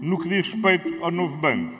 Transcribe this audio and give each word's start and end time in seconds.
No 0.00 0.18
que 0.18 0.30
diz 0.30 0.50
respeito 0.50 1.04
ao 1.04 1.10
novo 1.10 1.36
banco, 1.36 1.74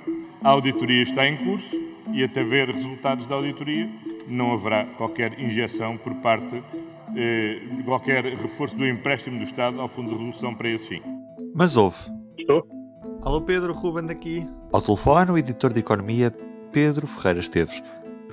a 0.45 0.51
auditoria 0.51 1.03
está 1.03 1.27
em 1.27 1.39
curso 1.39 1.75
e 2.13 2.23
até 2.23 2.45
ver 2.45 2.69
resultados 2.69 3.25
da 3.25 3.35
auditoria 3.35 3.89
não 4.29 4.53
haverá 4.53 4.85
qualquer 4.85 5.41
injeção 5.41 5.97
por 5.97 6.15
parte, 6.17 6.63
eh, 7.17 7.63
qualquer 7.87 8.25
reforço 8.25 8.77
do 8.77 8.87
empréstimo 8.87 9.39
do 9.39 9.45
Estado 9.45 9.81
ao 9.81 9.89
Fundo 9.89 10.11
de 10.11 10.17
Resolução 10.17 10.55
para 10.55 10.69
esse 10.69 10.87
fim. 10.87 11.03
Mas 11.55 11.79
houve. 11.79 11.97
Estou? 12.39 12.63
Alô 13.23 13.41
Pedro, 13.41 13.73
Ruben 13.73 14.05
daqui. 14.05 14.45
Ao 14.71 14.83
telefone, 14.83 15.31
o 15.31 15.39
editor 15.39 15.73
de 15.73 15.81
Economia, 15.81 16.31
Pedro 16.71 17.07
Ferreira 17.07 17.41
Esteves. 17.41 17.83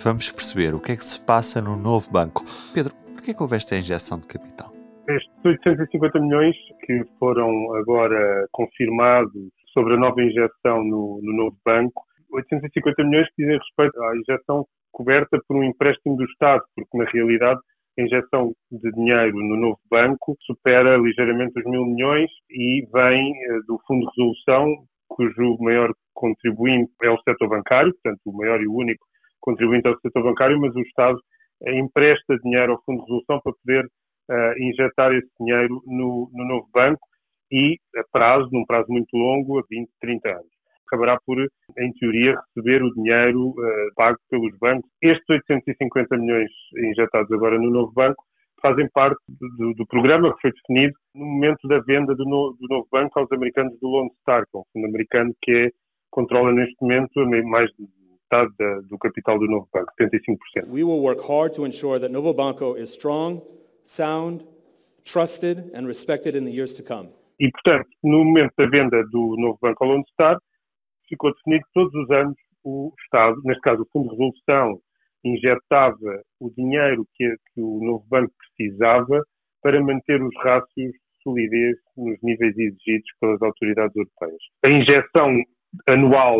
Vamos 0.03 0.29
perceber 0.33 0.75
o 0.75 0.81
que 0.81 0.91
é 0.91 0.95
que 0.97 1.05
se 1.05 1.21
passa 1.21 1.61
no 1.61 1.77
novo 1.77 2.11
banco. 2.11 2.43
Pedro, 2.73 2.93
por 3.13 3.21
que 3.21 3.31
é 3.31 3.33
que 3.33 3.41
houve 3.41 3.55
esta 3.55 3.77
injeção 3.77 4.19
de 4.19 4.27
capital? 4.27 4.73
Estes 5.07 5.31
850 5.45 6.19
milhões 6.19 6.55
que 6.85 7.05
foram 7.17 7.73
agora 7.75 8.45
confirmados 8.51 9.31
sobre 9.77 9.93
a 9.93 9.97
nova 9.97 10.19
injeção 10.23 10.83
no, 10.83 11.19
no 11.21 11.33
novo 11.33 11.57
banco, 11.63 12.03
850 12.31 13.03
milhões 13.03 13.27
que 13.27 13.43
dizem 13.43 13.59
respeito 13.59 14.01
à 14.01 14.17
injeção 14.17 14.65
coberta 14.91 15.39
por 15.47 15.55
um 15.55 15.63
empréstimo 15.63 16.17
do 16.17 16.25
Estado, 16.25 16.63
porque 16.75 16.97
na 16.97 17.05
realidade 17.05 17.59
a 17.99 18.01
injeção 18.01 18.53
de 18.71 18.91
dinheiro 18.91 19.37
no 19.37 19.55
novo 19.55 19.79
banco 19.87 20.35
supera 20.41 20.97
ligeiramente 20.97 21.59
os 21.59 21.65
mil 21.65 21.85
milhões 21.85 22.31
e 22.49 22.87
vem 22.91 23.31
eh, 23.31 23.59
do 23.67 23.79
Fundo 23.85 24.07
de 24.07 24.11
Resolução, 24.17 24.65
cujo 25.07 25.57
maior 25.59 25.93
contribuinte 26.15 26.91
é 27.03 27.11
o 27.11 27.21
setor 27.21 27.47
bancário, 27.47 27.93
portanto, 27.93 28.21
o 28.25 28.35
maior 28.35 28.59
e 28.59 28.67
o 28.67 28.73
único 28.73 29.05
contribuinte 29.39 29.87
é 29.87 29.91
o 29.91 29.99
setor 29.99 30.23
bancário, 30.23 30.59
mas 30.59 30.75
o 30.75 30.81
Estado 30.81 31.19
empresta 31.67 32.35
dinheiro 32.43 32.71
ao 32.71 32.81
Fundo 32.83 32.97
de 32.97 33.03
Resolução 33.03 33.39
para 33.43 33.53
poder 33.53 33.85
uh, 33.85 34.63
injetar 34.63 35.11
esse 35.13 35.29
dinheiro 35.39 35.83
no, 35.85 36.31
no 36.33 36.45
novo 36.47 36.67
banco 36.73 37.07
e 37.51 37.77
a 37.95 38.03
prazo, 38.11 38.49
num 38.51 38.65
prazo 38.65 38.87
muito 38.89 39.15
longo, 39.15 39.59
a 39.59 39.63
20, 39.69 39.89
30 39.99 40.29
anos 40.29 40.57
acabará 40.87 41.19
por, 41.25 41.37
em 41.39 41.93
teoria, 41.99 42.39
receber 42.47 42.81
o 42.81 42.93
dinheiro 42.93 43.49
uh, 43.49 43.93
pago 43.95 44.17
pelos 44.29 44.57
bancos. 44.57 44.89
Estes 45.01 45.29
850 45.29 46.17
milhões 46.17 46.49
injetados 46.77 47.31
agora 47.31 47.59
no 47.59 47.69
novo 47.69 47.91
banco 47.91 48.23
fazem 48.61 48.89
parte 48.89 49.21
do, 49.27 49.73
do 49.73 49.85
programa 49.85 50.33
que 50.33 50.41
foi 50.41 50.51
definido 50.51 50.95
no 51.13 51.25
momento 51.25 51.67
da 51.67 51.79
venda 51.79 52.15
do, 52.15 52.25
no, 52.25 52.55
do, 52.59 52.67
novo 52.67 52.87
banco 52.91 53.19
aos 53.19 53.31
americanos 53.31 53.77
do 53.79 53.87
Lone 53.87 54.09
Star, 54.21 54.43
que 54.49 54.57
é 54.57 54.59
um 54.59 54.63
fundo 54.73 54.87
americano 54.87 55.35
que 55.41 55.51
é, 55.51 55.71
controla 56.09 56.51
neste 56.51 56.75
momento 56.81 57.25
mais 57.45 57.69
de 57.77 57.87
metade 58.11 58.51
da, 58.57 58.79
do 58.89 58.97
capital 58.97 59.37
do 59.37 59.45
novo 59.45 59.67
banco, 59.71 59.91
75%. 59.99 60.67
We 60.69 60.83
will 60.83 61.01
work 61.01 61.21
hard 61.21 61.53
to 61.55 61.65
ensure 61.65 61.99
that 61.99 62.11
Novo 62.11 62.33
Banco 62.33 62.75
is 62.75 62.91
strong, 62.91 63.41
sound, 63.85 64.43
trusted 65.05 65.71
and 65.73 65.85
respected 65.85 66.35
in 66.35 66.43
the 66.43 66.51
years 66.51 66.73
to 66.73 66.83
come. 66.83 67.09
E, 67.39 67.51
portanto, 67.51 67.87
no 68.03 68.25
momento 68.25 68.53
da 68.57 68.65
venda 68.67 69.03
do 69.11 69.35
novo 69.37 69.59
banco 69.61 69.83
ao 69.83 69.91
Lone 69.91 70.03
Star, 70.11 70.37
ficou 71.07 71.33
definido 71.33 71.65
que 71.65 71.73
todos 71.73 71.93
os 71.93 72.09
anos 72.11 72.35
o 72.63 72.91
Estado, 73.03 73.39
neste 73.43 73.61
caso 73.61 73.83
o 73.83 73.87
Fundo 73.91 74.09
de 74.09 74.15
Resolução, 74.15 74.79
injetava 75.23 76.21
o 76.39 76.49
dinheiro 76.51 77.05
que, 77.15 77.35
que 77.53 77.61
o 77.61 77.79
novo 77.83 78.05
banco 78.09 78.33
precisava 78.55 79.23
para 79.61 79.81
manter 79.81 80.21
os 80.21 80.35
rácios 80.37 80.91
de 80.91 81.23
solidez 81.23 81.77
nos 81.95 82.17
níveis 82.21 82.57
exigidos 82.57 83.09
pelas 83.19 83.41
autoridades 83.41 83.95
europeias. 83.95 84.41
A 84.63 84.69
injeção 84.69 85.41
anual 85.87 86.39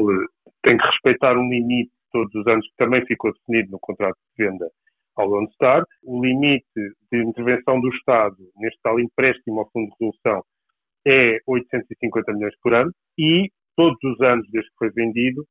tem 0.63 0.77
que 0.77 0.85
respeitar 0.85 1.37
um 1.37 1.49
limite 1.49 1.91
todos 2.11 2.33
os 2.35 2.47
anos 2.47 2.65
que 2.67 2.75
também 2.77 3.05
ficou 3.05 3.31
definido 3.33 3.71
no 3.71 3.79
contrato 3.79 4.17
de 4.37 4.45
venda 4.45 4.69
ao 5.15 5.27
Lone 5.27 5.51
Star. 5.53 5.83
O 6.03 6.23
limite 6.23 6.65
de 7.11 7.23
intervenção 7.23 7.79
do 7.79 7.89
Estado 7.89 8.37
neste 8.57 8.79
tal 8.81 8.99
empréstimo 8.99 9.59
ao 9.59 9.69
Fundo 9.71 9.87
de 9.87 9.95
Resolução 9.99 10.43
é 11.07 11.39
850 11.47 12.33
milhões 12.33 12.55
por 12.61 12.73
ano 12.73 12.91
e 13.17 13.49
todos 13.75 13.97
os 14.03 14.19
anos 14.21 14.45
desde 14.51 14.69
que 14.71 14.77
foi 14.77 14.89
vendido, 14.91 15.45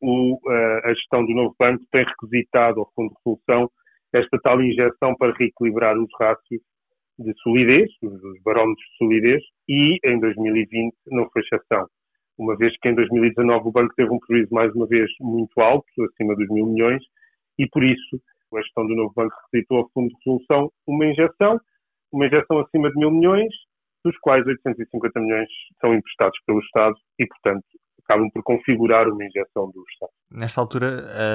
o, 0.00 0.38
a 0.84 0.94
gestão 0.94 1.24
do 1.24 1.34
novo 1.34 1.54
banco 1.58 1.84
tem 1.90 2.04
requisitado 2.04 2.80
ao 2.80 2.90
Fundo 2.94 3.10
de 3.10 3.16
Resolução 3.24 3.70
esta 4.12 4.38
tal 4.42 4.60
injeção 4.60 5.14
para 5.16 5.32
reequilibrar 5.34 5.96
os 5.98 6.08
rácios 6.18 6.60
de 7.18 7.32
solidez, 7.42 7.90
os 8.02 8.42
barómetros 8.42 8.84
de 8.90 8.96
solidez, 8.96 9.42
e 9.68 9.98
em 10.04 10.18
2020 10.18 10.94
não 11.08 11.28
foi 11.30 11.42
exceção. 11.42 11.86
Uma 12.38 12.56
vez 12.56 12.72
que 12.80 12.88
em 12.88 12.94
2019 12.94 13.68
o 13.68 13.72
banco 13.72 13.94
teve 13.94 14.10
um 14.10 14.18
prejuízo 14.18 14.52
mais 14.52 14.74
uma 14.74 14.86
vez 14.86 15.10
muito 15.20 15.60
alto, 15.60 15.86
acima 16.04 16.34
dos 16.34 16.48
mil 16.48 16.66
milhões, 16.66 17.02
e 17.58 17.68
por 17.68 17.84
isso 17.84 18.20
a 18.54 18.62
gestão 18.62 18.86
do 18.86 18.96
novo 18.96 19.12
banco 19.14 19.34
requisitou 19.44 19.78
ao 19.78 19.90
Fundo 19.90 20.08
de 20.08 20.14
Resolução 20.24 20.72
uma 20.86 21.06
injeção, 21.06 21.60
uma 22.10 22.26
injeção 22.26 22.58
acima 22.60 22.90
de 22.90 22.98
mil 22.98 23.10
milhões, 23.10 23.54
dos 24.04 24.16
quais 24.18 24.46
850 24.46 25.20
milhões 25.20 25.48
são 25.80 25.94
emprestados 25.94 26.38
pelo 26.46 26.60
Estado 26.60 26.94
e, 27.18 27.26
portanto, 27.26 27.64
acabam 28.04 28.28
por 28.32 28.42
configurar 28.42 29.08
uma 29.08 29.24
injeção 29.24 29.70
do 29.70 29.84
Estado. 29.92 30.10
Nesta 30.32 30.60
altura, 30.60 30.86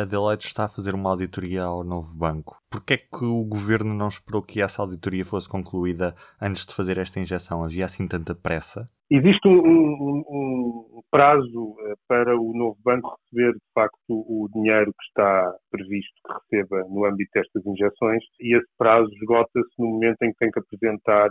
a 0.02 0.06
Deloitte 0.06 0.48
está 0.48 0.66
a 0.66 0.70
fazer 0.70 0.94
uma 0.94 1.10
auditoria 1.10 1.64
ao 1.64 1.84
novo 1.84 2.18
banco. 2.18 2.58
Por 2.70 2.84
que 2.84 2.94
é 2.94 2.98
que 2.98 3.24
o 3.24 3.46
governo 3.46 3.94
não 3.94 4.10
esperou 4.10 4.42
que 4.42 4.62
essa 4.62 4.82
auditoria 4.82 5.26
fosse 5.26 5.48
concluída 5.48 6.14
antes 6.42 6.66
de 6.66 6.76
fazer 6.76 6.98
esta 6.98 7.20
injeção? 7.20 7.64
Havia 7.64 7.86
assim 7.86 8.08
tanta 8.08 8.36
pressa? 8.36 8.90
Existe 9.10 9.48
um, 9.48 9.60
um, 9.60 10.24
um 10.30 11.02
prazo 11.12 11.76
eh, 11.80 11.94
para 12.08 12.36
o 12.36 12.52
novo 12.58 12.78
banco 12.84 13.16
receber, 13.22 13.54
de 13.54 13.72
facto, 13.74 13.98
o 14.10 14.50
dinheiro 14.54 14.92
que 14.92 15.06
está 15.08 15.54
previsto 15.70 16.14
que 16.26 16.58
receba 16.58 16.88
no 16.90 17.06
âmbito 17.06 17.30
destas 17.36 17.64
injeções 17.66 18.24
e 18.40 18.58
esse 18.58 18.68
prazo 18.78 19.08
esgota-se 19.14 19.70
no 19.78 19.90
momento 19.90 20.24
em 20.24 20.32
que 20.32 20.38
tem 20.40 20.50
que 20.50 20.60
apresentar 20.60 21.30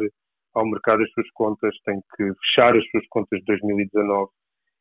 ao 0.54 0.66
mercado 0.66 1.02
as 1.02 1.10
suas 1.12 1.30
contas, 1.32 1.74
tem 1.84 2.00
que 2.16 2.32
fechar 2.40 2.76
as 2.76 2.84
suas 2.90 3.06
contas 3.08 3.38
de 3.40 3.44
2019 3.46 4.30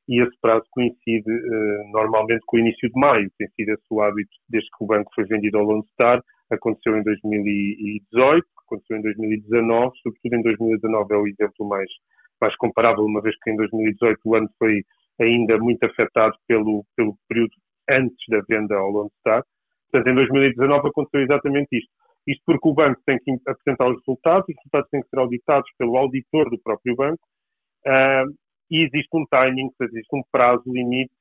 e 0.07 0.21
esse 0.21 0.37
prazo 0.41 0.65
coincide 0.71 1.31
uh, 1.31 1.91
normalmente 1.91 2.41
com 2.45 2.57
o 2.57 2.59
início 2.59 2.89
de 2.89 2.99
maio. 2.99 3.31
Tem 3.37 3.47
sido 3.49 3.69
esse 3.69 3.83
o 3.89 4.01
hábito 4.01 4.31
desde 4.49 4.69
que 4.77 4.83
o 4.83 4.87
banco 4.87 5.11
foi 5.15 5.23
vendido 5.25 5.57
ao 5.57 5.63
Lone 5.63 5.83
Star. 5.93 6.21
Aconteceu 6.51 6.97
em 6.97 7.03
2018, 7.03 8.45
aconteceu 8.65 8.97
em 8.97 9.01
2019, 9.01 9.93
sobretudo 10.03 10.35
em 10.35 10.41
2019 10.43 11.13
é 11.13 11.17
o 11.17 11.27
exemplo 11.27 11.67
mais, 11.67 11.89
mais 12.39 12.55
comparável, 12.57 13.05
uma 13.05 13.21
vez 13.21 13.35
que 13.41 13.49
em 13.49 13.55
2018 13.55 14.19
o 14.25 14.35
ano 14.35 14.49
foi 14.59 14.83
ainda 15.19 15.57
muito 15.57 15.83
afetado 15.85 16.35
pelo, 16.47 16.85
pelo 16.95 17.15
período 17.29 17.53
antes 17.89 18.17
da 18.29 18.41
venda 18.47 18.75
ao 18.75 18.89
Lone 18.89 19.09
Star. 19.19 19.43
Portanto, 19.91 20.11
em 20.11 20.15
2019 20.15 20.87
aconteceu 20.89 21.21
exatamente 21.21 21.77
isto. 21.77 21.89
Isto 22.27 22.43
porque 22.45 22.69
o 22.69 22.73
banco 22.73 23.01
tem 23.05 23.17
que 23.19 23.31
apresentar 23.47 23.89
os 23.89 23.97
resultados, 23.99 24.47
os 24.47 24.55
resultados 24.55 24.89
têm 24.89 25.01
que 25.01 25.09
ser 25.09 25.19
auditados 25.19 25.69
pelo 25.77 25.97
auditor 25.97 26.49
do 26.49 26.59
próprio 26.59 26.95
banco 26.95 27.23
uh, 27.85 28.33
e 28.71 28.85
existe 28.85 29.09
um 29.13 29.25
timing, 29.29 29.69
existe 29.81 30.15
um 30.15 30.21
prazo 30.31 30.63
limite 30.67 31.13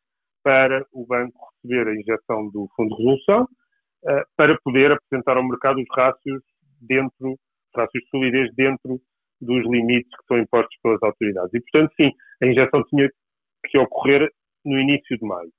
para 0.42 0.84
o 0.92 1.06
banco 1.06 1.38
receber 1.54 1.88
a 1.88 1.94
injeção 1.94 2.48
do 2.50 2.68
Fundo 2.76 2.96
de 2.96 3.02
Resolução 3.02 3.42
uh, 3.42 4.22
para 4.36 4.56
poder 4.62 4.92
apresentar 4.92 5.36
ao 5.36 5.46
mercado 5.46 5.80
os 5.80 5.86
rácios 5.94 6.42
dentro, 6.80 7.36
rácios 7.74 8.02
de 8.04 8.10
solidez 8.10 8.54
dentro 8.54 9.00
dos 9.40 9.62
limites 9.64 10.10
que 10.10 10.26
são 10.28 10.38
impostos 10.38 10.76
pelas 10.82 11.02
autoridades. 11.02 11.52
E, 11.52 11.60
portanto, 11.60 11.92
sim, 11.96 12.10
a 12.42 12.46
injeção 12.46 12.84
tinha 12.84 13.10
que 13.66 13.78
ocorrer 13.78 14.30
no 14.64 14.78
início 14.78 15.18
de 15.18 15.26
maio. 15.26 15.50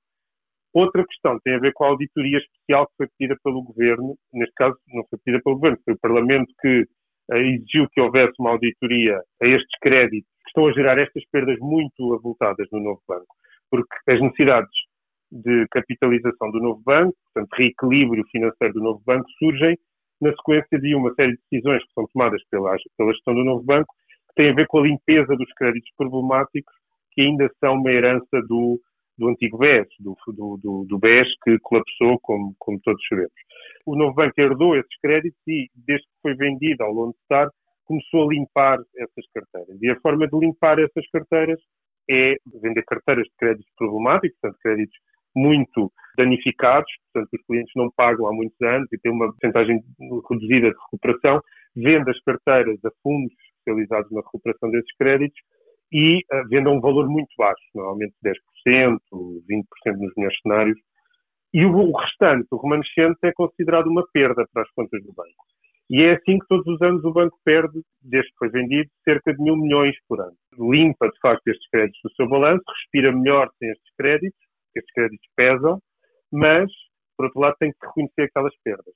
Outra 0.74 1.06
questão 1.06 1.38
tem 1.44 1.54
a 1.54 1.60
ver 1.60 1.72
com 1.72 1.84
a 1.84 1.88
auditoria 1.88 2.38
especial 2.38 2.88
que 2.88 2.94
foi 2.96 3.08
pedida 3.16 3.38
pelo 3.44 3.62
Governo, 3.62 4.16
neste 4.32 4.54
caso 4.56 4.76
não 4.88 5.04
foi 5.08 5.20
pedida 5.24 5.40
pelo 5.44 5.54
Governo, 5.54 5.78
foi 5.84 5.94
o 5.94 6.00
Parlamento 6.00 6.52
que 6.60 6.82
uh, 7.30 7.36
exigiu 7.36 7.88
que 7.92 8.00
houvesse 8.00 8.32
uma 8.40 8.50
auditoria 8.50 9.16
a 9.40 9.46
estes 9.46 9.78
créditos 9.80 10.28
que 10.42 10.48
estão 10.48 10.66
a 10.66 10.72
gerar 10.72 10.98
estas 10.98 11.24
perdas 11.30 11.56
muito 11.60 12.14
avultadas 12.14 12.66
no 12.72 12.80
novo 12.80 13.00
banco, 13.06 13.36
porque 13.70 13.88
as 14.08 14.20
necessidades 14.20 14.72
de 15.30 15.64
capitalização 15.70 16.50
do 16.50 16.60
novo 16.60 16.82
banco, 16.84 17.14
portanto, 17.32 17.56
reequilíbrio 17.56 18.24
financeiro 18.32 18.74
do 18.74 18.82
novo 18.82 19.02
banco, 19.06 19.30
surgem 19.38 19.78
na 20.20 20.30
sequência 20.30 20.78
de 20.80 20.94
uma 20.94 21.14
série 21.14 21.32
de 21.32 21.38
decisões 21.50 21.84
que 21.84 21.92
são 21.94 22.06
tomadas 22.12 22.42
pela, 22.50 22.76
pela 22.98 23.12
gestão 23.12 23.34
do 23.34 23.44
novo 23.44 23.64
banco, 23.64 23.94
que 24.28 24.34
têm 24.42 24.50
a 24.50 24.54
ver 24.54 24.66
com 24.66 24.78
a 24.78 24.82
limpeza 24.82 25.36
dos 25.36 25.52
créditos 25.54 25.90
problemáticos, 25.96 26.72
que 27.12 27.22
ainda 27.22 27.48
são 27.60 27.74
uma 27.74 27.90
herança 27.92 28.42
do 28.48 28.80
do 29.16 29.28
antigo 29.28 29.58
BES, 29.58 29.86
do, 30.00 30.16
do, 30.32 30.86
do, 30.88 30.98
BES 30.98 31.28
que 31.42 31.58
colapsou, 31.60 32.18
como, 32.20 32.54
como 32.58 32.80
todos 32.80 33.00
sabemos. 33.08 33.32
O 33.86 33.96
novo 33.96 34.14
banco 34.14 34.34
herdou 34.38 34.76
esses 34.76 34.98
créditos 35.00 35.40
e, 35.46 35.68
desde 35.74 36.06
que 36.06 36.22
foi 36.22 36.34
vendido 36.34 36.82
ao 36.82 36.92
Lone 36.92 37.14
Star, 37.24 37.50
começou 37.84 38.24
a 38.24 38.34
limpar 38.34 38.78
essas 38.96 39.26
carteiras. 39.32 39.80
E 39.80 39.90
a 39.90 40.00
forma 40.00 40.26
de 40.26 40.38
limpar 40.38 40.78
essas 40.78 41.06
carteiras 41.10 41.60
é 42.10 42.36
vender 42.62 42.82
carteiras 42.84 43.24
de 43.24 43.32
créditos 43.38 43.70
problemáticos, 43.76 44.38
portanto, 44.40 44.60
créditos 44.62 44.98
muito 45.36 45.92
danificados, 46.16 46.90
portanto, 47.12 47.32
os 47.32 47.46
clientes 47.46 47.72
não 47.74 47.90
pagam 47.96 48.26
há 48.26 48.32
muitos 48.32 48.60
anos 48.62 48.88
e 48.92 48.98
têm 48.98 49.12
uma 49.12 49.32
porcentagem 49.32 49.80
reduzida 50.30 50.70
de 50.70 50.76
recuperação, 50.90 51.40
vende 51.74 52.10
as 52.10 52.20
carteiras 52.20 52.78
a 52.84 52.90
fundos 53.02 53.32
especializados 53.58 54.10
na 54.12 54.20
recuperação 54.20 54.70
desses 54.70 54.94
créditos 54.96 55.40
e 55.92 56.18
uh, 56.32 56.68
a 56.68 56.70
um 56.70 56.80
valor 56.80 57.08
muito 57.08 57.28
baixo, 57.36 57.62
normalmente 57.74 58.14
10%, 58.24 58.34
20% 58.70 59.64
nos 59.98 60.12
melhores 60.16 60.38
cenários, 60.42 60.78
e 61.52 61.64
o, 61.64 61.92
restante, 61.92 62.48
o 62.50 62.56
remanescente, 62.56 63.18
é 63.22 63.32
considerado 63.32 63.86
uma 63.86 64.04
perda 64.12 64.44
para 64.52 64.62
as 64.62 64.70
contas 64.72 65.00
do 65.04 65.12
banco. 65.12 65.44
E 65.88 66.02
é 66.02 66.14
assim 66.14 66.38
que 66.38 66.46
todos 66.48 66.66
os 66.66 66.82
anos 66.82 67.04
o 67.04 67.12
banco 67.12 67.38
perde, 67.44 67.80
desde 68.02 68.28
que 68.30 68.38
foi 68.38 68.48
vendido, 68.48 68.90
cerca 69.04 69.32
de 69.32 69.40
mil 69.40 69.56
milhões 69.56 69.94
por 70.08 70.20
ano. 70.20 70.34
limpa 70.58 71.08
de 71.08 71.20
facto 71.20 71.46
estes 71.46 71.68
créditos 71.70 72.00
do 72.02 72.14
seu 72.14 72.28
balanço, 72.28 72.64
respira 72.66 73.12
melhor 73.12 73.50
sem 73.58 73.70
estes 73.70 73.94
créditos, 73.96 74.40
estes 74.74 74.92
créditos 74.94 75.28
pesam, 75.36 75.78
mas, 76.32 76.68
por 77.16 77.26
outro 77.26 77.40
lado, 77.40 77.56
tem 77.60 77.70
que 77.70 77.86
reconhecer 77.86 78.22
aquelas 78.22 78.54
perdas. 78.64 78.94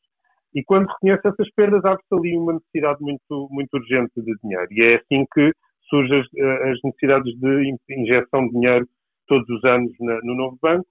E 0.54 0.64
quando 0.64 0.88
reconhece 0.88 1.28
essas 1.28 1.50
perdas, 1.54 1.84
abre-se 1.84 2.12
ali 2.12 2.36
uma 2.36 2.54
necessidade 2.54 3.00
muito, 3.00 3.48
muito 3.52 3.74
urgente 3.74 4.12
de 4.16 4.34
dinheiro. 4.42 4.66
E 4.72 4.82
é 4.82 4.96
assim 4.96 5.24
que 5.32 5.52
surgem 5.88 6.20
as, 6.20 6.26
as 6.70 6.78
necessidades 6.82 7.32
de 7.38 7.76
injeção 7.90 8.46
de 8.46 8.52
dinheiro 8.52 8.88
todos 9.28 9.48
os 9.48 9.64
anos 9.64 9.92
na, 10.00 10.18
no 10.22 10.34
novo 10.34 10.58
banco. 10.60 10.88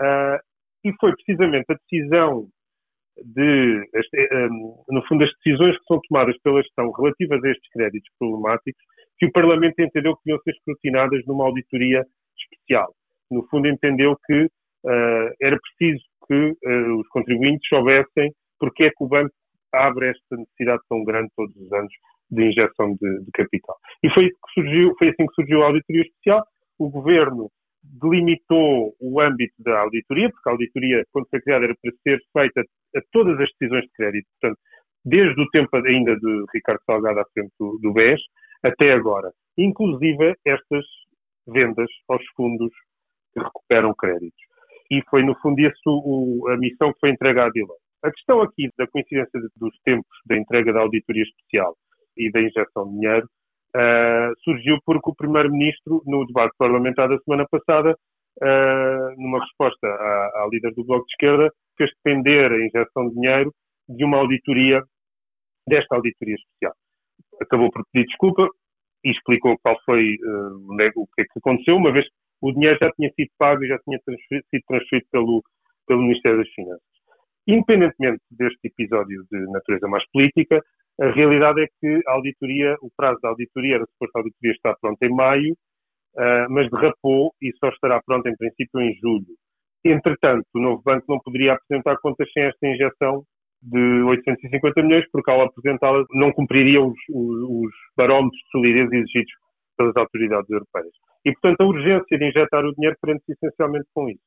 Uh, 0.00 0.38
e 0.84 0.92
foi 1.00 1.12
precisamente 1.14 1.66
a 1.70 1.74
decisão 1.74 2.48
de, 3.24 3.88
um, 4.50 4.84
no 4.90 5.02
fundo, 5.06 5.24
as 5.24 5.30
decisões 5.44 5.76
que 5.78 5.84
são 5.86 6.00
tomadas 6.08 6.36
pela 6.42 6.62
gestão 6.62 6.90
relativas 6.92 7.42
a 7.42 7.50
estes 7.50 7.70
créditos 7.72 8.10
problemáticos 8.18 8.82
que 9.18 9.26
o 9.26 9.32
Parlamento 9.32 9.80
entendeu 9.80 10.14
que 10.16 10.22
deviam 10.24 10.42
ser 10.42 10.52
escrutinadas 10.52 11.24
numa 11.26 11.44
auditoria 11.44 12.04
especial. 12.38 12.94
No 13.30 13.44
fundo, 13.48 13.66
entendeu 13.66 14.16
que 14.24 14.44
uh, 14.44 15.34
era 15.42 15.58
preciso 15.58 16.04
que 16.26 16.34
uh, 16.34 17.00
os 17.00 17.08
contribuintes 17.08 17.68
soubessem 17.68 18.32
porque 18.60 18.84
é 18.84 18.90
que 18.90 19.04
o 19.04 19.08
banco 19.08 19.32
abre 19.72 20.10
esta 20.10 20.36
necessidade 20.36 20.82
tão 20.88 21.04
grande 21.04 21.30
todos 21.36 21.54
os 21.56 21.72
anos 21.72 21.92
de 22.30 22.44
injeção 22.44 22.94
de, 23.00 23.24
de 23.24 23.30
capital. 23.32 23.76
E 24.02 24.10
foi, 24.10 24.30
surgiu, 24.54 24.94
foi 24.98 25.08
assim 25.08 25.26
que 25.26 25.34
surgiu 25.34 25.62
a 25.62 25.66
auditoria 25.66 26.02
especial. 26.02 26.44
O 26.78 26.88
governo 26.88 27.50
delimitou 28.00 28.94
o 29.00 29.20
âmbito 29.20 29.54
da 29.58 29.80
auditoria, 29.80 30.30
porque 30.30 30.48
a 30.48 30.52
auditoria, 30.52 31.04
quando 31.12 31.28
foi 31.28 31.40
criada, 31.40 31.64
era 31.64 31.74
para 31.80 31.92
ser 32.02 32.20
feita 32.32 32.62
a 32.96 33.00
todas 33.12 33.40
as 33.40 33.48
decisões 33.58 33.84
de 33.84 33.92
crédito. 33.92 34.26
Portanto, 34.40 34.60
desde 35.04 35.40
o 35.40 35.48
tempo 35.50 35.76
ainda 35.76 36.16
de 36.16 36.44
Ricardo 36.54 36.80
Salgado 36.84 37.20
à 37.20 37.24
frente 37.32 37.52
do, 37.58 37.92
BES 37.92 38.20
até 38.62 38.92
agora. 38.92 39.30
Inclusive 39.56 40.34
estas 40.44 40.84
vendas 41.46 41.88
aos 42.08 42.24
fundos 42.36 42.72
que 43.32 43.40
recuperam 43.40 43.94
créditos. 43.94 44.38
E 44.90 45.02
foi, 45.10 45.22
no 45.22 45.34
fundo, 45.40 45.60
isso 45.60 46.46
a 46.48 46.56
missão 46.56 46.92
que 46.92 47.00
foi 47.00 47.10
entregue 47.10 47.40
à 47.40 47.48
Deloitte. 47.48 47.82
A 48.02 48.10
questão 48.10 48.40
aqui 48.40 48.70
da 48.78 48.86
coincidência 48.86 49.40
dos 49.56 49.76
tempos 49.84 50.16
da 50.26 50.36
entrega 50.36 50.72
da 50.72 50.80
auditoria 50.80 51.24
especial 51.24 51.76
e 52.16 52.30
da 52.30 52.40
injeção 52.40 52.86
de 52.86 52.92
dinheiro 52.92 53.28
uh, 53.76 54.34
surgiu 54.42 54.78
porque 54.84 55.10
o 55.10 55.14
Primeiro-Ministro, 55.14 56.02
no 56.06 56.26
debate 56.26 56.54
parlamentar 56.58 57.08
da 57.08 57.18
semana 57.18 57.46
passada, 57.50 57.96
uh, 58.42 59.20
numa 59.20 59.40
resposta 59.40 59.86
à, 59.86 60.42
à, 60.42 60.48
líder 60.50 60.72
do 60.74 60.84
Bloco 60.84 61.06
de 61.06 61.12
Esquerda, 61.12 61.52
fez 61.76 61.90
depender 62.04 62.52
a 62.52 62.66
injeção 62.66 63.08
de 63.08 63.14
dinheiro 63.14 63.52
de 63.88 64.04
uma 64.04 64.18
auditoria, 64.18 64.82
desta 65.66 65.96
auditoria 65.96 66.34
especial. 66.34 66.74
Acabou 67.40 67.70
por 67.70 67.84
pedir 67.92 68.06
desculpa 68.06 68.48
e 69.04 69.10
explicou 69.10 69.56
qual 69.62 69.76
foi 69.84 70.16
uh, 70.16 70.92
o 70.96 71.06
que 71.14 71.22
é 71.22 71.24
que 71.24 71.38
aconteceu, 71.38 71.76
uma 71.76 71.92
vez 71.92 72.06
que 72.06 72.12
o 72.42 72.52
dinheiro 72.52 72.78
já 72.80 72.90
tinha 72.92 73.10
sido 73.12 73.30
pago 73.38 73.64
e 73.64 73.68
já 73.68 73.78
tinha 73.80 73.98
transferido, 74.04 74.46
sido 74.50 74.62
transferido 74.66 75.06
pelo, 75.10 75.42
pelo 75.86 76.02
Ministério 76.02 76.38
das 76.38 76.48
Finanças. 76.50 76.82
Independentemente 77.46 78.22
deste 78.30 78.68
episódio 78.68 79.24
de 79.30 79.38
natureza 79.50 79.88
mais 79.88 80.04
política, 80.10 80.62
a 81.00 81.10
realidade 81.10 81.62
é 81.62 81.66
que 81.80 82.02
a 82.06 82.12
auditoria, 82.12 82.76
o 82.82 82.90
prazo 82.96 83.20
da 83.22 83.28
auditoria, 83.28 83.76
era 83.76 83.86
suposto 83.86 84.16
a 84.16 84.20
auditoria 84.20 84.52
estar 84.52 84.74
pronta 84.80 85.06
em 85.06 85.14
maio, 85.14 85.52
uh, 86.16 86.50
mas 86.50 86.68
derrapou 86.70 87.32
e 87.40 87.52
só 87.58 87.68
estará 87.68 88.02
pronta 88.04 88.28
em 88.28 88.36
princípio 88.36 88.80
em 88.80 88.94
julho. 88.94 89.26
Entretanto, 89.84 90.46
o 90.54 90.60
novo 90.60 90.82
banco 90.84 91.04
não 91.08 91.20
poderia 91.20 91.54
apresentar 91.54 91.96
contas 91.98 92.28
sem 92.32 92.42
esta 92.44 92.66
injeção 92.66 93.22
de 93.62 94.02
850 94.02 94.82
milhões, 94.82 95.04
porque 95.12 95.30
ao 95.30 95.42
apresentá-la 95.42 96.04
não 96.12 96.32
cumpriria 96.32 96.80
os, 96.82 96.98
os, 97.10 97.42
os 97.48 97.72
barómetros 97.96 98.40
de 98.40 98.50
solidez 98.50 98.92
exigidos 98.92 99.32
pelas 99.76 99.96
autoridades 99.96 100.50
europeias. 100.50 100.92
E, 101.24 101.32
portanto, 101.32 101.60
a 101.60 101.66
urgência 101.66 102.18
de 102.18 102.28
injetar 102.28 102.64
o 102.64 102.74
dinheiro 102.74 102.96
prende-se 103.00 103.32
essencialmente 103.32 103.86
com 103.94 104.08
isso 104.08 104.20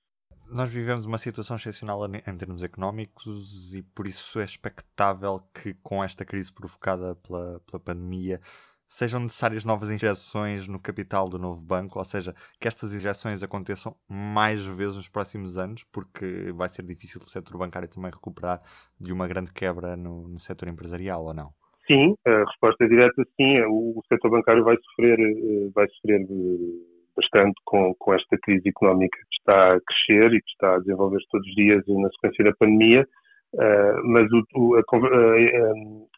nós 0.51 0.69
vivemos 0.69 1.05
uma 1.05 1.17
situação 1.17 1.55
excepcional 1.55 1.99
em 2.05 2.37
termos 2.37 2.63
económicos 2.63 3.73
e 3.73 3.83
por 3.83 4.05
isso 4.05 4.39
é 4.39 4.43
expectável 4.43 5.39
que 5.53 5.73
com 5.75 6.03
esta 6.03 6.25
crise 6.25 6.51
provocada 6.51 7.15
pela, 7.15 7.59
pela 7.61 7.79
pandemia 7.79 8.39
sejam 8.85 9.21
necessárias 9.21 9.63
novas 9.63 9.89
injeções 9.89 10.67
no 10.67 10.77
capital 10.77 11.29
do 11.29 11.39
novo 11.39 11.61
banco, 11.61 11.97
ou 11.97 12.03
seja, 12.03 12.33
que 12.59 12.67
estas 12.67 12.93
injeções 12.93 13.41
aconteçam 13.41 13.95
mais 14.09 14.65
vezes 14.65 14.97
nos 14.97 15.07
próximos 15.07 15.57
anos, 15.57 15.85
porque 15.85 16.51
vai 16.53 16.67
ser 16.67 16.83
difícil 16.83 17.21
o 17.25 17.29
setor 17.29 17.57
bancário 17.57 17.87
também 17.87 18.11
recuperar 18.11 18.61
de 18.99 19.13
uma 19.13 19.29
grande 19.29 19.53
quebra 19.53 19.95
no, 19.95 20.27
no 20.27 20.39
setor 20.41 20.67
empresarial, 20.67 21.23
ou 21.23 21.33
não? 21.33 21.53
Sim, 21.87 22.13
a 22.27 22.43
resposta 22.43 22.83
é 22.83 22.87
direta 22.89 23.23
sim. 23.37 23.61
O 23.69 24.01
setor 24.09 24.29
bancário 24.29 24.63
vai 24.63 24.75
sofrer, 24.75 25.17
eh, 25.19 25.69
vai 25.73 25.87
sofrer 25.87 26.21
eh, 26.21 26.90
bastante 27.15 27.55
com, 27.65 27.93
com 27.99 28.13
esta 28.13 28.37
crise 28.41 28.69
económica 28.69 29.17
que 29.17 29.35
está 29.39 29.75
a 29.75 29.79
crescer 29.81 30.33
e 30.33 30.41
que 30.41 30.51
está 30.51 30.75
a 30.75 30.79
desenvolver-se 30.79 31.27
todos 31.29 31.47
os 31.47 31.55
dias 31.55 31.83
na 31.87 32.09
sequência 32.09 32.45
da 32.45 32.55
pandemia. 32.57 33.05
Uh, 33.53 34.07
mas 34.07 34.31
o, 34.31 34.43
o, 34.55 34.75
a, 34.75 34.79
a, 34.79 35.73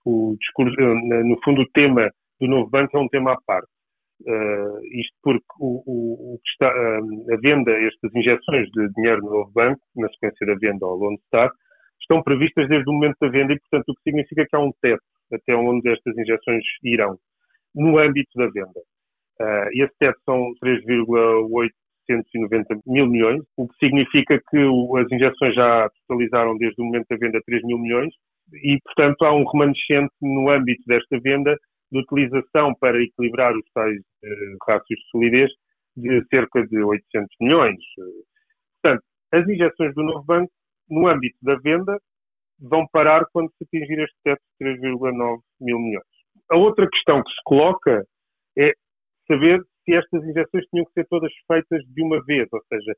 o 0.05 0.35
discurso, 0.39 0.75
no 0.79 1.39
fundo, 1.43 1.61
o 1.61 1.69
tema 1.73 2.11
do 2.39 2.47
novo 2.47 2.69
banco 2.69 2.95
é 2.95 2.99
um 2.99 3.07
tema 3.07 3.33
à 3.33 3.37
parte. 3.45 3.67
Uh, 4.21 4.79
isto 4.93 5.13
porque 5.21 5.43
o, 5.59 6.35
o, 6.35 6.39
que 6.39 6.49
está, 6.51 6.69
a 6.69 7.37
venda, 7.41 7.71
estas 7.71 8.15
injeções 8.15 8.69
de 8.69 8.87
dinheiro 8.93 9.21
no 9.21 9.31
novo 9.31 9.51
banco, 9.51 9.81
na 9.95 10.07
sequência 10.09 10.45
da 10.45 10.55
venda 10.55 10.85
ao 10.85 10.95
Lone 10.95 11.19
Star, 11.27 11.51
estão 11.99 12.21
previstas 12.21 12.69
desde 12.69 12.89
o 12.89 12.93
momento 12.93 13.17
da 13.19 13.29
venda 13.29 13.53
e, 13.53 13.59
portanto, 13.59 13.89
o 13.89 13.95
que 13.95 14.01
significa 14.03 14.45
que 14.45 14.55
há 14.55 14.59
um 14.59 14.71
teto 14.81 15.03
até 15.33 15.55
onde 15.55 15.89
estas 15.89 16.17
injeções 16.17 16.63
irão, 16.83 17.17
no 17.73 17.97
âmbito 17.97 18.31
da 18.35 18.47
venda. 18.47 18.81
Uh, 19.43 19.67
esse 19.73 19.93
teto 19.99 20.17
são 20.23 20.53
3,890 20.61 22.79
mil 22.87 23.05
milhões, 23.07 23.43
o 23.57 23.67
que 23.67 23.75
significa 23.75 24.39
que 24.49 24.57
as 24.57 25.11
injeções 25.11 25.53
já 25.53 25.89
totalizaram 26.07 26.57
desde 26.57 26.81
o 26.81 26.85
momento 26.85 27.07
da 27.09 27.17
venda 27.17 27.41
3 27.45 27.61
mil 27.63 27.77
milhões 27.77 28.13
e, 28.53 28.79
portanto, 28.85 29.25
há 29.25 29.33
um 29.33 29.43
remanescente 29.43 30.13
no 30.21 30.49
âmbito 30.49 30.81
desta 30.87 31.19
venda 31.19 31.57
de 31.91 31.99
utilização 31.99 32.73
para 32.79 33.03
equilibrar 33.03 33.53
os 33.53 33.65
tais 33.73 33.99
uh, 33.99 34.57
rácios 34.65 34.97
de 34.97 35.09
solidez 35.11 35.51
de 35.97 36.23
cerca 36.29 36.65
de 36.65 36.81
800 36.81 37.27
milhões. 37.41 37.75
Portanto, 38.81 39.03
as 39.33 39.45
injeções 39.47 39.93
do 39.93 40.03
novo 40.03 40.23
banco, 40.23 40.49
no 40.89 41.05
âmbito 41.07 41.37
da 41.41 41.55
venda, 41.55 41.99
vão 42.59 42.87
parar 42.91 43.25
quando 43.33 43.51
se 43.57 43.65
atingir 43.65 43.99
este 43.99 44.15
teto 44.23 44.41
de 44.61 44.79
3,9 44.79 45.41
mil 45.59 45.79
milhões. 45.79 46.05
A 46.49 46.55
outra 46.57 46.87
questão 46.89 47.21
que 47.21 47.29
se 47.29 47.41
coloca 47.43 48.05
é 48.57 48.71
saber 49.27 49.61
se 49.83 49.93
estas 49.93 50.23
injeções 50.23 50.65
tinham 50.69 50.85
que 50.85 50.93
ser 50.93 51.07
todas 51.09 51.31
feitas 51.47 51.81
de 51.87 52.03
uma 52.03 52.23
vez, 52.23 52.47
ou 52.51 52.61
seja, 52.69 52.93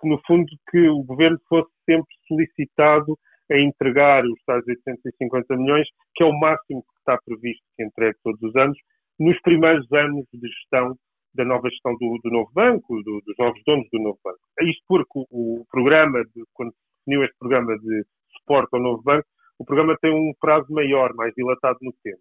que 0.00 0.08
no 0.08 0.20
fundo 0.26 0.46
que 0.70 0.88
o 0.88 1.02
governo 1.02 1.38
fosse 1.48 1.70
sempre 1.84 2.14
solicitado 2.26 3.18
a 3.50 3.58
entregar 3.58 4.24
os 4.24 4.42
tais 4.46 4.64
850 4.66 5.56
milhões, 5.56 5.86
que 6.14 6.22
é 6.22 6.26
o 6.26 6.38
máximo 6.38 6.82
que 6.82 6.98
está 6.98 7.18
previsto 7.24 7.62
que 7.76 7.84
entregue 7.84 8.16
todos 8.22 8.40
os 8.42 8.56
anos, 8.56 8.78
nos 9.18 9.38
primeiros 9.42 9.90
anos 9.92 10.24
de 10.32 10.48
gestão 10.48 10.96
da 11.34 11.44
nova 11.44 11.68
gestão 11.68 11.92
do, 11.92 12.18
do 12.22 12.30
novo 12.30 12.50
banco, 12.54 13.02
do, 13.02 13.20
dos 13.24 13.34
novos 13.38 13.60
donos 13.66 13.86
do 13.90 13.98
novo 13.98 14.18
banco. 14.22 14.38
É 14.60 14.64
isto 14.64 14.82
porque 14.86 15.10
o, 15.14 15.60
o 15.60 15.66
programa, 15.70 16.22
de, 16.24 16.42
quando 16.52 16.72
se 16.72 16.78
definiu 16.98 17.24
este 17.24 17.36
programa 17.38 17.78
de 17.78 18.04
suporte 18.38 18.68
ao 18.72 18.80
novo 18.80 19.02
banco, 19.02 19.26
o 19.58 19.64
programa 19.64 19.96
tem 20.00 20.12
um 20.12 20.32
prazo 20.40 20.66
maior, 20.70 21.14
mais 21.14 21.32
dilatado 21.34 21.78
no 21.82 21.92
tempo. 22.02 22.20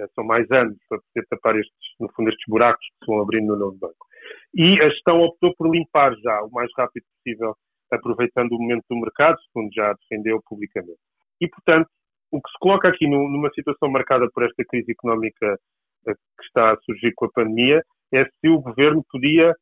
Eh, 0.00 0.08
são 0.14 0.24
mais 0.24 0.50
anos 0.50 0.76
para 0.88 0.98
poder 0.98 1.26
tapar 1.28 1.56
estes, 1.56 1.74
no 2.00 2.10
fundo, 2.12 2.30
estes 2.30 2.44
buracos 2.48 2.84
que 2.86 3.04
se 3.04 3.06
vão 3.06 3.20
abrindo 3.22 3.48
no 3.48 3.56
novo 3.56 3.78
banco. 3.78 4.06
E 4.54 4.80
a 4.80 4.88
gestão 4.88 5.20
optou 5.20 5.54
por 5.54 5.70
limpar 5.70 6.14
já 6.16 6.42
o 6.42 6.50
mais 6.50 6.70
rápido 6.76 7.04
possível, 7.16 7.54
aproveitando 7.92 8.52
o 8.52 8.58
momento 8.58 8.84
do 8.88 8.96
mercado, 8.96 9.38
segundo 9.46 9.70
já 9.74 9.92
defendeu 9.92 10.40
publicamente. 10.48 10.98
E, 11.40 11.48
portanto, 11.48 11.88
o 12.32 12.40
que 12.40 12.50
se 12.50 12.58
coloca 12.60 12.88
aqui 12.88 13.06
numa 13.06 13.50
situação 13.50 13.90
marcada 13.90 14.28
por 14.32 14.44
esta 14.44 14.64
crise 14.64 14.92
económica 14.92 15.58
eh, 16.08 16.14
que 16.14 16.44
está 16.44 16.72
a 16.72 16.76
surgir 16.78 17.12
com 17.14 17.26
a 17.26 17.32
pandemia 17.32 17.82
é 18.12 18.24
se 18.24 18.48
o 18.48 18.60
governo 18.60 19.04
podia 19.10 19.54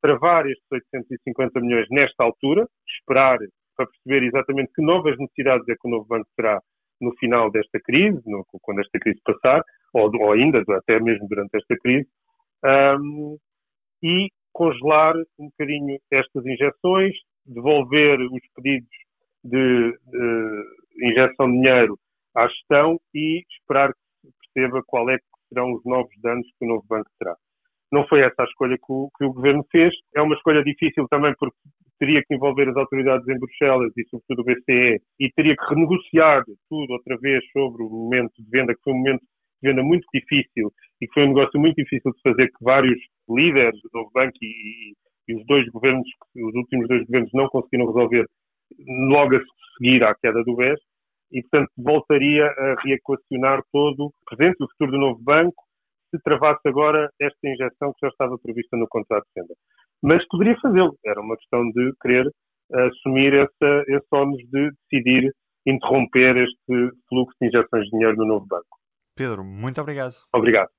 travar 0.00 0.46
estes 0.46 0.66
850 0.70 1.60
milhões 1.60 1.86
nesta 1.90 2.24
altura, 2.24 2.66
esperar 2.86 3.38
para 3.76 3.86
perceber 3.86 4.26
exatamente 4.26 4.72
que 4.74 4.82
novas 4.82 5.16
necessidades 5.18 5.68
é 5.68 5.74
que 5.74 5.88
o 5.88 5.90
novo 5.90 6.06
banco 6.06 6.28
terá 6.36 6.60
no 7.00 7.14
final 7.16 7.50
desta 7.50 7.80
crise, 7.80 8.20
no, 8.26 8.44
quando 8.62 8.80
esta 8.80 8.98
crise 8.98 9.20
passar, 9.24 9.62
ou, 9.92 10.10
ou, 10.20 10.32
ainda 10.32 10.62
até 10.76 11.00
mesmo 11.00 11.26
durante 11.28 11.56
esta 11.56 11.76
crise, 11.82 12.08
um, 12.64 13.36
e 14.02 14.28
congelar 14.52 15.14
um 15.38 15.46
bocadinho 15.46 15.98
estas 16.10 16.44
injeções, 16.44 17.14
devolver 17.46 18.20
os 18.20 18.40
pedidos 18.54 18.88
de, 19.44 19.98
injeção 21.02 21.46
de 21.50 21.58
dinheiro 21.58 21.98
à 22.36 22.46
gestão 22.48 23.00
e 23.14 23.42
esperar 23.50 23.92
que 23.92 24.28
se 24.28 24.34
perceba 24.54 24.82
qual 24.86 25.08
é 25.10 25.18
que 25.18 25.24
serão 25.48 25.72
os 25.72 25.84
novos 25.84 26.12
danos 26.22 26.46
que 26.46 26.64
o 26.64 26.68
novo 26.68 26.84
banco 26.88 27.10
terá. 27.18 27.34
Não 27.92 28.06
foi 28.06 28.20
essa 28.20 28.42
a 28.42 28.44
escolha 28.44 28.76
que 28.76 28.84
o, 28.92 29.10
que 29.18 29.24
o 29.24 29.32
governo 29.32 29.64
fez. 29.70 29.92
É 30.14 30.22
uma 30.22 30.34
escolha 30.36 30.62
difícil 30.62 31.08
também 31.08 31.34
porque 31.38 31.56
teria 31.98 32.22
que 32.22 32.34
envolver 32.34 32.68
as 32.68 32.76
autoridades 32.76 33.26
em 33.28 33.38
Bruxelas 33.38 33.92
e, 33.96 34.04
sobretudo, 34.08 34.42
o 34.42 34.44
BCE 34.44 35.02
e 35.18 35.30
teria 35.32 35.56
que 35.56 35.74
renegociar 35.74 36.44
tudo 36.68 36.92
outra 36.92 37.16
vez 37.18 37.42
sobre 37.52 37.82
o 37.82 37.90
momento 37.90 38.32
de 38.38 38.48
venda, 38.48 38.74
que 38.74 38.82
foi 38.82 38.92
um 38.92 38.96
momento 38.96 39.22
venda 39.62 39.82
muito 39.82 40.06
difícil 40.12 40.72
e 41.00 41.06
que 41.06 41.12
foi 41.14 41.24
um 41.24 41.28
negócio 41.28 41.58
muito 41.60 41.76
difícil 41.76 42.12
de 42.12 42.20
fazer, 42.22 42.48
que 42.48 42.64
vários 42.64 42.98
líderes 43.28 43.80
do 43.82 43.90
Novo 43.92 44.10
Banco 44.12 44.36
e, 44.42 44.94
e 45.28 45.34
os 45.34 45.46
dois 45.46 45.66
governos, 45.68 46.06
os 46.36 46.54
últimos 46.54 46.88
dois 46.88 47.04
governos 47.06 47.30
não 47.32 47.48
conseguiram 47.48 47.86
resolver 47.86 48.26
logo 49.08 49.36
a 49.36 49.40
seguir 49.76 50.04
à 50.04 50.14
queda 50.14 50.42
do 50.44 50.56
BES, 50.56 50.78
e, 51.32 51.42
portanto, 51.42 51.70
voltaria 51.78 52.44
a 52.44 52.74
reequacionar 52.82 53.62
todo 53.72 54.06
o 54.06 54.12
presente 54.26 54.56
e 54.60 54.64
o 54.64 54.68
futuro 54.68 54.92
do 54.92 54.98
novo 54.98 55.22
banco 55.22 55.62
se 56.10 56.20
travasse 56.22 56.60
agora 56.66 57.08
esta 57.20 57.48
injeção 57.48 57.92
que 57.92 58.04
já 58.04 58.08
estava 58.08 58.36
prevista 58.38 58.76
no 58.76 58.88
contrato 58.88 59.24
de 59.24 59.40
venda. 59.40 59.54
Mas 60.02 60.26
poderia 60.26 60.58
fazê-lo. 60.60 60.96
Era 61.06 61.20
uma 61.20 61.36
questão 61.36 61.70
de 61.70 61.92
querer 62.02 62.28
assumir 62.72 63.32
essa, 63.34 63.84
esse 63.88 64.06
ónus 64.12 64.38
de 64.50 64.70
decidir 64.90 65.32
interromper 65.66 66.36
este 66.36 66.96
fluxo 67.08 67.36
de 67.40 67.48
injeções 67.48 67.84
de 67.84 67.90
dinheiro 67.90 68.16
no 68.16 68.26
novo 68.26 68.46
banco. 68.46 68.79
Pedro, 69.20 69.44
muito 69.44 69.78
obrigado. 69.78 70.14
Obrigado. 70.34 70.70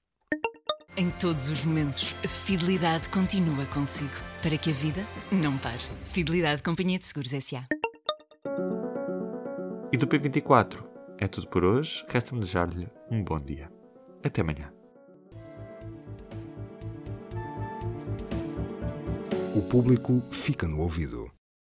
Em 0.98 1.12
todos 1.12 1.48
os 1.48 1.63
momentos, 1.63 2.15
a 2.25 2.27
fidelidade 2.27 3.07
continua 3.10 3.67
consigo, 3.67 4.10
para 4.41 4.57
que 4.57 4.71
a 4.71 4.74
vida 4.74 5.03
não 5.31 5.55
pare. 5.60 5.77
Fidelidade 6.05 6.63
Companhia 6.63 6.98
de 6.98 7.05
Seguros 7.05 7.31
S.A. 7.33 7.67
E 9.93 9.95
do 9.95 10.07
P24 10.07 10.83
é 11.19 11.27
tudo 11.27 11.50
por 11.50 11.63
hoje. 11.63 12.03
Resta-me 12.10 12.39
desejar-lhe 12.39 12.89
um 13.12 13.24
bom 13.24 13.38
dia. 13.38 13.71
Até 14.25 14.41
amanhã. 14.41 14.74
O 19.55 19.69
público 19.69 20.19
fica 20.31 20.67
no 20.67 20.79
ouvido. 20.79 21.31